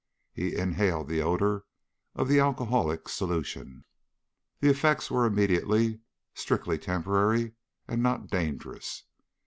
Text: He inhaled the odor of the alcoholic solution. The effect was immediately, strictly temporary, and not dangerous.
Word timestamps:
He 0.33 0.55
inhaled 0.55 1.09
the 1.09 1.21
odor 1.21 1.63
of 2.15 2.27
the 2.27 2.39
alcoholic 2.39 3.07
solution. 3.07 3.85
The 4.59 4.71
effect 4.71 5.11
was 5.11 5.27
immediately, 5.27 5.99
strictly 6.33 6.79
temporary, 6.79 7.53
and 7.87 8.01
not 8.01 8.25
dangerous. 8.25 9.03